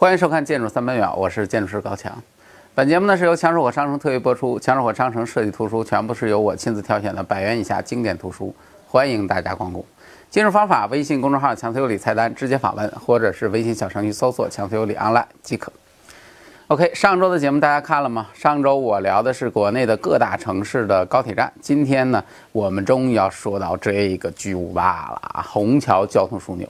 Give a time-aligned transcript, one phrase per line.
[0.00, 2.10] 欢迎收看《建筑三百秒》，我是建筑师高强。
[2.74, 8.54] 本节目呢是由强手火商城特约播出，强手火商城设计图书全部是由我亲自挑选的百元以下经典图书，
[8.88, 9.84] 欢迎大家光顾。
[10.30, 15.70] 进入方法：微信公众号“强词有理”菜单直接访问，或者是微信小程序搜索“强词有理 online” 即可。
[16.68, 18.26] OK，上周的节目大家看了吗？
[18.32, 26.66] 上周我聊的是国内的各大城市的高铁站，今天呢，我们终于要说到这个巨无霸了啊——虹桥交通枢纽。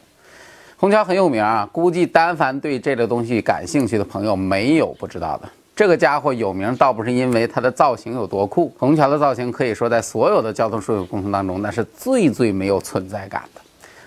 [0.81, 5.47] 虹桥很有名啊，估计但凡对这类东西感兴趣的朋友，没有不知道的。
[5.77, 13.61] 这个家伙有名，倒不是因为它的造型有多酷，虹桥的造型可以说在所有的交通枢纽工程当中，那是最最没有存在感的。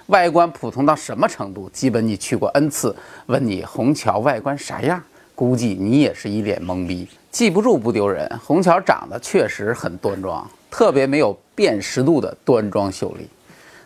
[0.07, 1.69] 外观普通到什么程度？
[1.69, 2.95] 基本你去过 N 次，
[3.27, 4.99] 问你虹桥外观啥样？
[5.35, 8.27] 估计你也是一脸懵逼，记不住不丢人。
[8.43, 13.29] 虹桥长得确实很端庄，特别没有辨识度的端庄秀丽。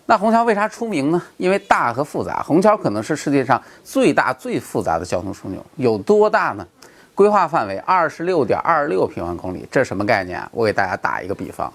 [0.10, 1.22] 那虹桥为啥出名呢？
[1.36, 2.42] 因为大和复杂。
[2.42, 6.66] 虹桥可能是世界上最大最复杂的交通枢纽，有多大呢？
[7.14, 10.50] 规划范围二十六点二六平方公里，这什么概念啊？
[10.54, 11.72] 我给大家打一个比方，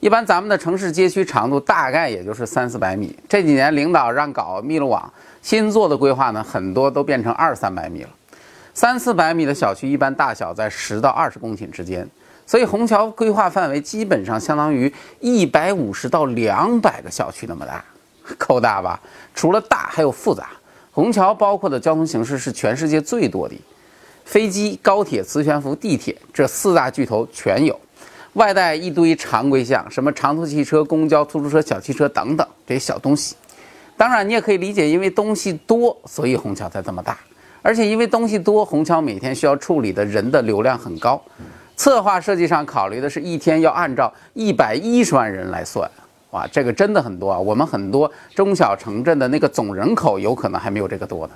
[0.00, 3.14] 一般咱们的城市街区长度大概也就是三四百米。
[3.28, 8.08] 这几年领导让搞密路网，新做的规划呢，很多都变成二三百米了。
[8.72, 12.08] 三四百米的小区，一般大小在十到二十公顷之间，
[12.46, 17.84] 所以虹桥规划范围基本上相当于一百五十到两百个小区那么大，
[18.38, 19.00] 够大吧？
[19.34, 20.50] 除了大，还有复杂。
[20.92, 23.60] 虹桥包括的交通形式是全世界最多的，
[24.24, 27.78] 飞机、高铁、磁悬浮、地铁这四大巨头全有，
[28.34, 33.34] 外带一堆常规项，什么长途汽车、公交、出租车、小汽车等等这些小东西。
[33.96, 37.18] 当然，你也可以理解，因为东西多，所以虹桥才这么大。
[37.62, 41.20] 而且因为东西多，虹桥每天需要处理的人的流量很高，
[41.76, 45.88] 策划设计上考虑的是一天要按照一百一十万人来算，
[46.30, 47.38] 哇，这个真的很多啊！
[47.38, 51.32] 我们很多中小城镇的那个总人口有可能还没有这个多呢。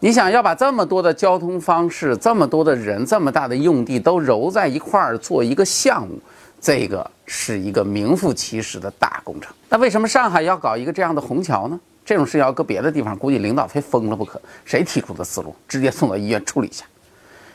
[0.00, 6.18] 你想要把这么多的交通方式、这么多的人、这么大的用地都揉在一块儿做一个项目，
[6.60, 9.54] 这个是一个名副其实的大工程。
[9.68, 11.78] 那为什么上海要搞一个这样的虹桥呢？
[12.04, 14.42] 这种事要搁别的地方，估计领导非疯了不可。
[14.64, 16.84] 谁提出的思路，直接送到医院处理一下。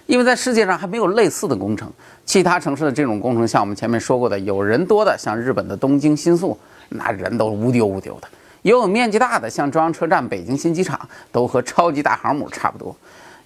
[0.08, 1.92] 因为在世界上还没有类似的工程，
[2.26, 6.58] 其他城市的这种工程，像我们前面说过的，有人多的，像日本的东京新宿，
[6.90, 8.28] 那人都是乌丢乌丢的；
[8.62, 10.98] 也有面积大的，像中央车站、北京新机场，
[11.32, 12.96] 都和超级大航母差不多；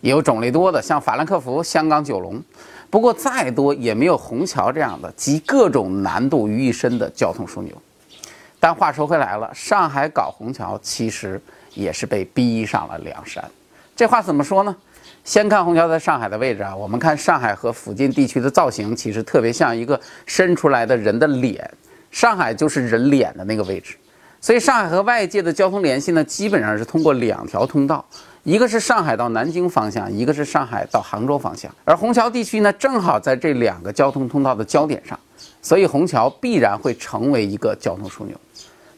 [0.01, 2.41] 也有种类多的，像法兰克福、香港九龙。
[2.91, 7.73] 不过再多也没有虹桥这样的集各种难度于一身的交通枢纽。
[8.59, 11.41] 但话说回来了，上海搞虹桥其实
[11.73, 13.43] 也是被逼上了梁山。
[13.95, 14.75] 这话怎么说呢？
[15.23, 21.69] 先看虹桥在上海的位置啊，我们看上海和附近地区的造型，其实特别像一个伸出来的人的脸。
[22.09, 23.95] 上海就是人脸的那个位置，
[24.41, 28.05] 所以上海和外界的交通联系呢，基本上是通过两条通道，
[28.43, 31.73] 一个是上海到南京方向，一个是上海到杭州方向。
[31.85, 35.17] 而虹桥地区呢，正好在这两个交通通道的交点上，
[35.61, 38.35] 所以虹桥必然会成为一个交通枢纽。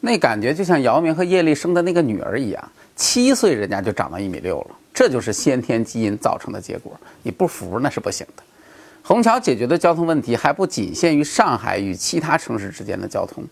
[0.00, 6.98] 那感觉就像姚明和叶莉生的那个女儿一样，七岁人家就长到一米六了，这就是先天基因造成的结果。
[7.22, 8.42] 你不服那是不行的。
[9.02, 13.44] 虹桥解决的交通问题还不仅限于上海与其他城市之间的交通，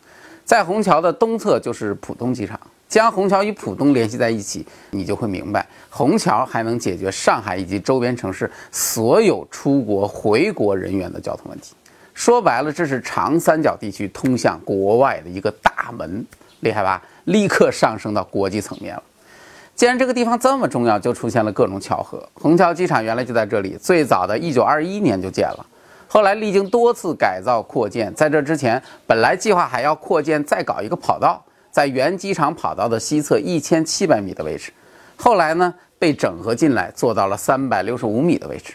[0.46, 2.58] 在虹桥的东侧就是浦东机场，
[2.88, 11.74] 将虹桥与浦东联系在一起，你就会明白，虹桥还能解决上海以及周边城市所有出国回国人员的交通问题。
[12.14, 16.24] 说白了，这是长三角地区通向国外的一个大门。
[16.60, 17.02] 厉害吧？
[17.24, 19.02] 立刻上升到国际层面了。
[19.82, 22.24] 既然这个地方这么重要，就出现了各种巧合。
[22.34, 25.66] 虹桥机场原来就在这里，最早的一九二一年就建了，
[26.06, 28.14] 后来历经多次改造扩建。
[28.14, 34.72] 在这之前，本来计划还要扩建，再搞一个跑道，在原机场跑道的西侧一千七百米的位置，
[35.16, 38.74] 后来呢被整合进来，做到了三百六十五米的位置。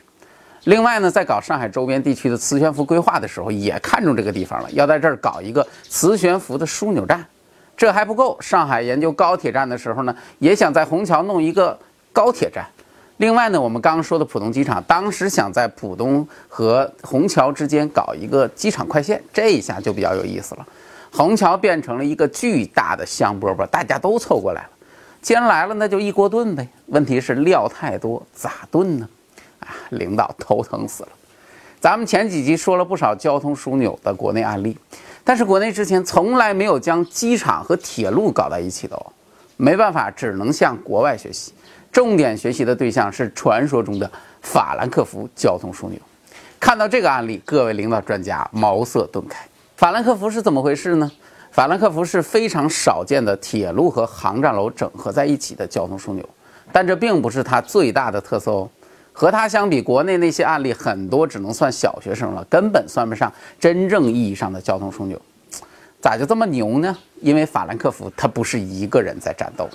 [0.65, 7.25] 另外呢，在搞上海周边地区的磁悬浮规划的时候，也看中这个地方了，要在这儿搞一个磁悬浮的枢纽站。
[7.77, 11.77] 这还不够，上海研究高铁站的时候呢，也想在虹桥弄一个
[12.11, 12.65] 高铁站。
[13.17, 20.67] 另外呢，我们刚刚说的浦东机场，当时想在浦东和虹桥之间搞一个机场快线，这一下就比较有意思了。
[21.11, 24.69] 虹桥变成了一个巨大的香饽饽，大家都凑过来了。
[25.21, 26.67] 既然来了，那就一锅炖呗。
[26.87, 29.09] 问题是料太多，咋炖呢？
[29.59, 31.09] 啊，领导头疼死了。
[31.79, 34.77] 咱们前几集说了不少交通枢纽的国内案例。
[35.27, 39.05] 但是国内之前从来没有将机场和铁路搞在一起的哦，
[39.57, 41.51] 没办法，只能向国外学习。
[41.91, 44.09] 重点学习的对象是传说中的
[44.41, 45.99] 法兰克福交通枢纽。
[46.61, 49.45] 看到这个案例，各位领导专家茅塞顿开。
[49.75, 51.11] 法兰克福是怎么回事呢？
[51.51, 56.23] 法兰克福是非常少见的铁路和航站楼整合在一起的交通枢纽。
[56.71, 58.69] 但这并不是它最大的特色哦。
[59.19, 65.19] 和他相比，国内那些案例很多只能算小学生了，根本算不上真正意义上的交通枢纽。
[65.99, 66.95] 咋就这么牛呢？
[67.19, 69.67] 因为法兰克福它不是一个人在战斗。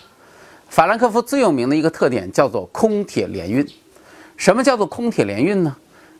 [0.68, 3.66] 法兰克福最有名的一个特点叫做空铁联运。
[4.36, 5.76] 什么叫做空铁联运呢？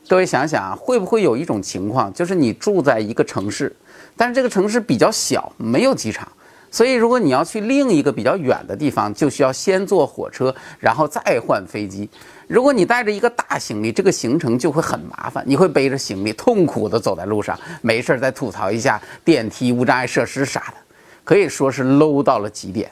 [0.09, 3.73] 各位想想啊，会不会有一种情况，就是你住在一个城市，
[4.17, 6.27] 但是这个城市比较小，没有机场。
[6.73, 12.09] 所以，如果你要去另一个比较远的地方，就需要先坐火车，然后再换飞机。
[12.47, 20.73] 如果你带着一个大行李，这个行程就会很麻烦，你会背着行李痛苦地走在路上，没事再吐槽一下电梯无障碍设施啥的，
[21.23, 22.89] 可以说是 low 到了极点。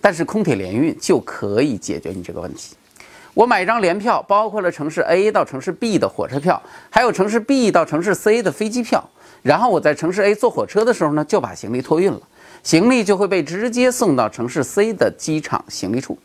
[0.00, 2.74] 但是空铁联运就可以解决你这个问题。
[3.34, 9.06] 我买一张联票，包括了城市 A 到城市 B 的火车票，还有城市 B 到城市 C 的飞机票。
[9.42, 12.20] 然后我在城市 A 坐火车的时候呢，就把行李托运了。
[12.62, 16.18] 行李就会被直接送到城市 C 的机场行李处，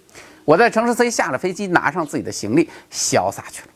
[0.43, 3.67] 我在城市 C 下了飞机，拿上自己的行李，潇洒去了。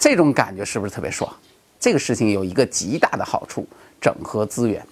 [0.00, 1.30] 这种感觉是不是特别爽？
[1.78, 3.68] 这个事情有一个极大的好处：
[4.00, 4.84] 整合资源。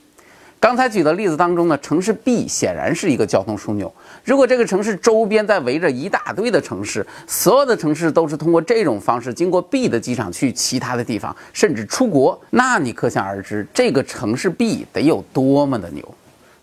[0.64, 3.92] 刚才举的例子当中呢，城市 B 显然是一个交通枢纽。
[4.24, 16.02] 如果这个城市周边在围着一大堆的城市，所有的城市都是通过这种方式经过 B 的机场去其他的地方，甚至出国，那你可想而知，这个城市 B 得有多么的牛。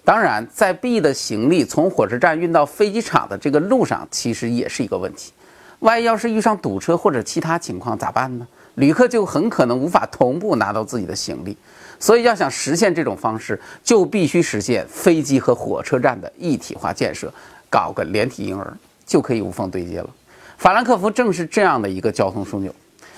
[0.03, 5.31] 当然，在 B 的行李从火车站运到飞机场的这个路上，其实也是一个问题。
[5.81, 8.47] 万一要是遇上堵车或者其他情况咋办呢？
[8.75, 11.57] 旅客就很可能无法同步拿到自己的行李。
[11.99, 17.31] 所以，要想实现这种方式，就必须实现飞机和火车站的一体化建设，
[17.69, 18.75] 搞个连体婴儿，
[19.05, 20.09] 就可以无缝对接了。
[20.57, 22.73] 法兰克福正是这样的一个交通枢纽。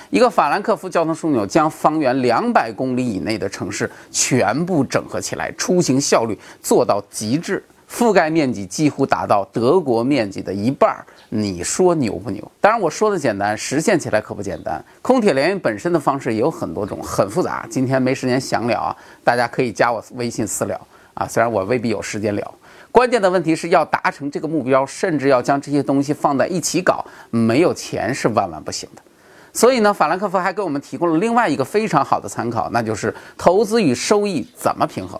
[0.09, 11.05] 一个法兰克福交通枢纽将方圆两百公里以内的城市全部整合起来，出行效率做到极致，覆盖面积几乎达到德国面积的一半儿。
[11.29, 12.51] 你说牛不牛？
[12.59, 14.83] 当然我说的简单，实现起来可不简单。
[15.03, 17.67] 空铁联运本身的方式也有很多种，很复杂。
[17.69, 20.79] 今天没时间详聊啊，大家可以加我微信私聊
[21.13, 21.27] 啊。
[21.27, 22.53] 虽然我未必有时间聊，
[22.91, 29.01] 关键的问题是要达成这个目标，甚至要将这些东西放在一起搞，没有钱是万万不行的。
[29.53, 35.19] 所以呢，法兰克福还给我们提供了另外一个非常好的参考，那就是投资与收益怎么平衡。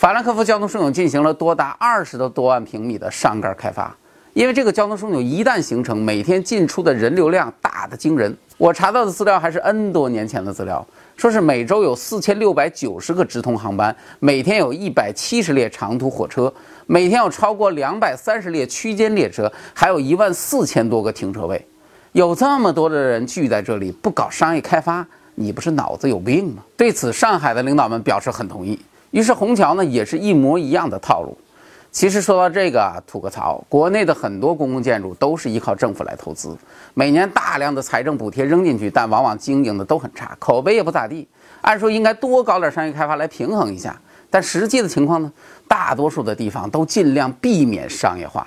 [0.00, 3.94] 法兰克福交通枢纽进行了多达二十多多万平米的上盖开发，
[4.32, 8.34] 因为这个交通枢纽一旦形成，每天进出的人流量大得惊人。
[8.56, 10.82] 我查到的资料还是 N 多年前的资料，
[11.18, 16.50] 说是每周有四千六百九十个直通航班，每天有一百七十列长途火车，
[16.86, 21.62] 每天有超过两百三十列区间列车，还有一万四千多个停车位。
[22.12, 26.62] 有这么多的人聚在这里，不搞商业开发，你不是脑子有病吗？
[26.74, 28.80] 对此，上海的领导们表示很同意。
[29.10, 31.36] 于是，虹桥呢也是一模一样的套路。
[31.92, 36.56] 其实说到这个，吐个槽，国内的很多公共建筑都是依靠政府来投资，
[36.94, 41.26] 每年大量的财政补贴扔进去，但往往经营的都很差，口碑也不咋地。
[41.62, 45.32] 按说应该多搞点商业开发来平衡一下，但实际的情况呢，
[45.66, 48.46] 大多数的地方都尽量避免商业化。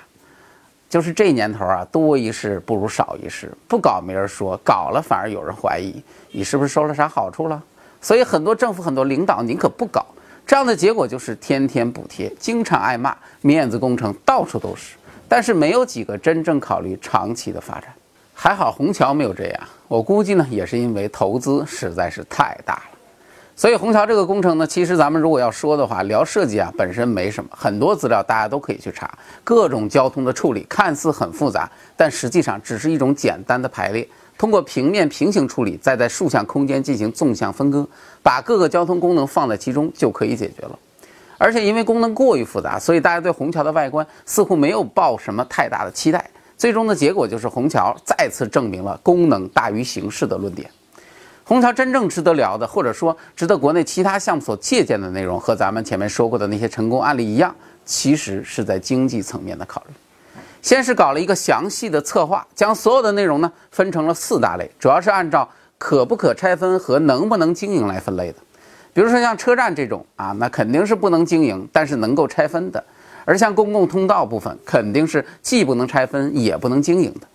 [0.88, 6.02] 就是这年头啊，多一事不如少一事，不搞没人说，搞了反而有人怀疑
[6.32, 7.62] 你是不是收了啥好处了。
[8.00, 10.06] 所以很多政府很多领导宁可不搞，
[10.46, 14.94] 这样的结果就是天天补贴，经常挨骂，面子工程到处都是。
[15.26, 17.84] 但是没有几个真正考虑长期的发展。
[18.34, 22.82] 还好虹桥没有这样，我估计呢也是因为投资实在是太大了。
[23.56, 29.08] 所以虹桥这个工程呢，其实咱们如果要说的话，聊设计啊本身没什么，很多资料大家都可以去查。
[29.44, 34.06] 各种交通的处理看似很复杂，但实际上只是一种简单的排列，
[34.44, 37.88] 通过平面平行处理，再在竖向空间进行纵向分割，
[38.22, 40.78] 把各个交通功能放在其中就可以解决了。
[41.38, 46.28] 而且因为功能过于复杂，所以大家对虹桥的外观似乎没有抱什么太大的期待。
[46.58, 50.68] 最终的结果就是虹桥再次证明了功能大于形式的论点。
[51.42, 59.94] 虹桥真正值得聊的，或者说值得国内其他项目所借鉴的内容，和咱们前面说过的那些成功案例一样，其实是在经济层面的考虑。
[60.64, 68.38] 先是搞了一个详细的策划，将所有的内容呢分成了四大类，主要是按照可不可拆分和能不能经营来分类的。
[68.94, 72.82] 比如说像车站这种啊，那肯定是不能经营，但是能够拆分的；
[73.26, 77.26] 而像公共通道部分，肯定是既不能拆分也不能经营的。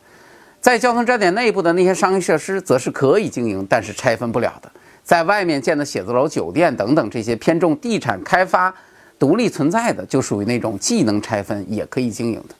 [0.60, 4.72] 在交通站点内部的那些商业设施，则是可以经营，但是拆分不了的。
[5.04, 8.74] 在外面建的写字楼、酒店等等这些偏重地产开发、
[9.20, 12.56] 独立存在的，就属于那种既能拆分也可以经营的。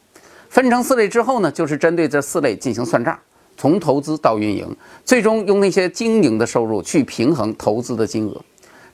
[0.50, 3.18] 分成四类之后呢，就是针对这四类进行算账，
[3.56, 4.76] 从投资到运营，
[5.06, 8.42] 最终用那些经营的收入去平衡投资的金额。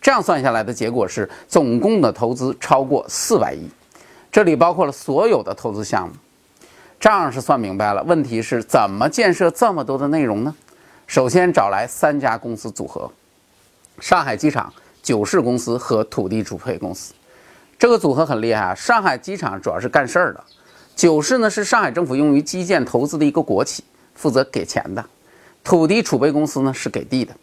[0.02, 3.68] 这样算下来的结果是，总共的投资超过四百亿，
[4.32, 6.14] 这里包括了所有的投资项目。
[7.00, 10.54] 账是算明白了，问题是怎么建设这么多的内容呢？
[11.08, 13.10] 首先找来三家公司组合：
[14.00, 14.72] 上海机场、
[15.02, 17.14] 九市公司和土地储备公司。
[17.78, 18.76] 这个组合很厉害啊！
[18.76, 20.44] 上海机场主要是干事儿的，
[20.96, 23.84] 九市呢是上海政府用于基建投资的一个国企，
[24.16, 25.04] 负责给钱的；
[25.62, 27.36] 土地储备公司呢是给地的。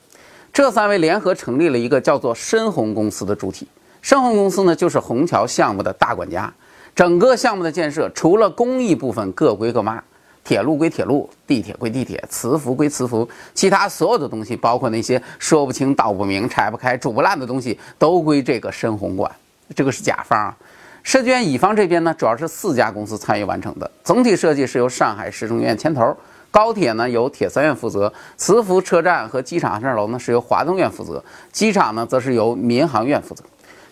[0.52, 3.68] 这三位联合成立了一个叫做深宏公司的主体。
[4.00, 6.52] 深宏公司呢就是虹桥项目的大管家，
[6.94, 10.02] 整个项目的建设除了公益部分各归各妈，
[10.42, 19.30] 铁路归铁路，地铁归地铁，磁浮归磁浮，其他所有的东西，包括那些说不清道不明、拆不开、煮不烂的东西，都归这个深宏管。
[19.75, 20.54] 这个是甲方，
[21.02, 23.90] 设计院乙方这边呢，主要是四家公司参与完成的。
[24.04, 26.16] 总体设计是由上海市中院牵头，
[26.50, 33.42] 高铁呢由铁三院负责，磁浮车站和机场航站楼呢是由华东院负责，机场呢则是由民航院负责。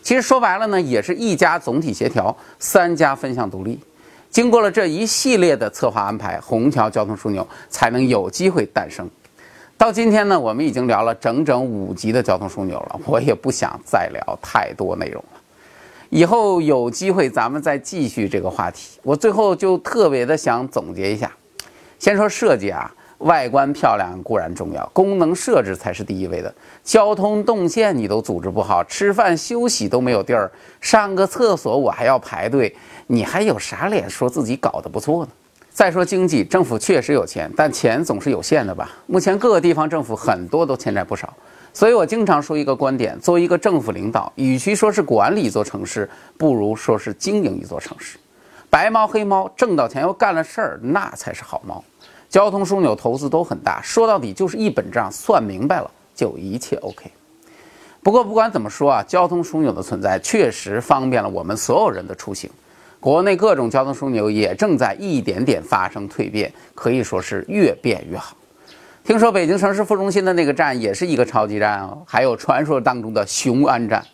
[0.02, 3.78] 其实说白了呢，也是一家总体协调，三家分项独立。
[4.30, 9.08] 经过了这一系列的策划安排，虹桥交通枢纽才能有机会诞生。
[9.76, 15.22] 到今天呢，我们已经聊了整整五集的交通枢纽了，我也不想再聊太多内容。
[16.10, 18.98] 以后有机会咱们再继续这个话题。
[19.02, 21.30] 我最后就特别的想总结一下，
[22.00, 26.52] 先说设计啊，外观漂亮固然重要，功能设置才是第一位的。
[26.82, 30.50] 交通动线你都组织不好，吃饭休息都没有地儿，
[30.80, 32.74] 上个厕所我还要排队，
[33.06, 35.30] 你还有啥脸说自己搞得不错呢？
[35.70, 38.90] 再说经济，政府确实有钱，但钱总是有限的吧？
[39.06, 41.32] 目前各个地方政府很多都欠债不少。
[41.72, 48.18] 所以我经常说一个观点：作为一个政府领导，与其说是管理一座城市，不如说是经营一座城市。
[48.68, 51.82] 白猫黑猫，挣到钱又干了事儿，那才是好猫。
[52.28, 57.10] 交通枢纽投资都很大，说到底就是一本账，算明白了就一切 OK。
[58.02, 62.48] 不过不管怎么说啊，交通枢纽的存在确实方便了我们所有人的出行。
[62.98, 68.36] 国内各种交通枢纽也正在一点点发生蜕变，可以说是越变越好。
[69.02, 74.04] 听说北京城市副中心的那个站也是一个超级站哦，还有传说当中的雄安站，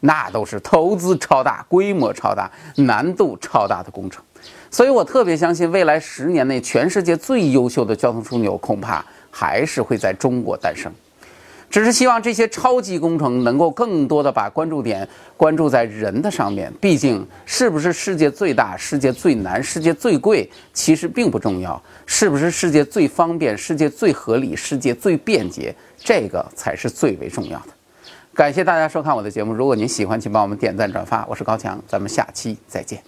[0.00, 4.22] 那都是投资超大、规模超大、难度超大的工程。
[4.70, 10.90] 所以我特别相信，未来十年内全世界最优秀的交通枢纽恐怕还是会在中国诞生。
[11.70, 15.06] 只是希望这些超级工程能够更多的把关注点
[15.36, 16.72] 关注在人的上面。
[16.80, 21.80] 毕竟，是不是世界最大、世界最难、世界最贵，其实并不重要。
[22.06, 27.68] 是不是世界最方便、世界最合理、世界最便捷，这个才是最为重要的。
[28.34, 29.52] 感谢大家收看我的节目。
[29.52, 31.26] 如果您喜欢，请帮我们点赞转发。
[31.28, 33.02] 我是高强，咱们下期再见。